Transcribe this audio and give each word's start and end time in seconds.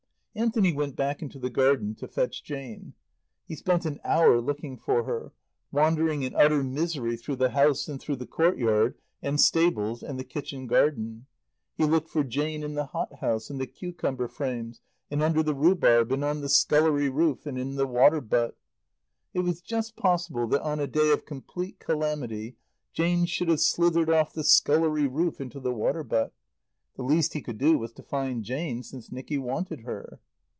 Anthony 0.33 0.71
went 0.71 0.95
back 0.95 1.21
into 1.21 1.39
the 1.39 1.49
garden 1.49 1.93
to 1.95 2.07
fetch 2.07 2.41
Jane. 2.41 2.93
He 3.49 3.55
spent 3.57 3.85
an 3.85 3.99
hour 4.05 4.39
looking 4.39 4.77
for 4.77 5.03
her, 5.03 5.33
wandering 5.73 6.23
in 6.23 6.33
utter 6.35 6.63
misery 6.63 7.17
through 7.17 7.35
the 7.35 7.49
house 7.49 7.89
and 7.89 7.99
through 7.99 8.15
the 8.15 8.25
courtyard 8.25 8.95
and 9.21 9.41
stables 9.41 10.01
and 10.01 10.17
the 10.17 10.23
kitchen 10.23 10.67
garden. 10.67 11.25
He 11.75 11.83
looked 11.83 12.07
for 12.07 12.23
Jane 12.23 12.63
in 12.63 12.75
the 12.75 12.85
hothouse 12.85 13.49
and 13.49 13.59
the 13.59 13.67
cucumber 13.67 14.29
frames, 14.29 14.79
and 15.11 15.21
under 15.21 15.43
the 15.43 15.53
rhubarb, 15.53 16.13
and 16.13 16.23
on 16.23 16.39
the 16.39 16.47
scullery 16.47 17.09
roof, 17.09 17.45
and 17.45 17.57
in 17.59 17.75
the 17.75 17.85
water 17.85 18.21
butt. 18.21 18.55
It 19.33 19.41
was 19.41 19.59
just 19.59 19.97
possible 19.97 20.47
that 20.47 20.61
on 20.61 20.79
a 20.79 20.87
day 20.87 21.11
of 21.11 21.25
complete 21.25 21.77
calamity 21.79 22.55
Jane 22.93 23.25
should 23.25 23.49
have 23.49 23.59
slithered 23.59 24.09
off 24.09 24.31
the 24.31 24.45
scullery 24.45 25.07
roof 25.07 25.41
into 25.41 25.59
the 25.59 25.73
water 25.73 26.05
butt. 26.05 26.31
The 26.97 27.03
least 27.03 27.33
he 27.33 27.41
could 27.41 27.57
do 27.57 27.77
was 27.79 27.93
to 27.93 28.03
find 28.03 28.43
Jane, 28.43 28.83
since 28.83 29.13
Nicky 29.13 29.37
wanted 29.37 29.79
her. 29.81 30.19